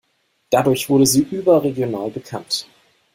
[0.49, 2.65] Dadurch wurde sie überregional bekannt.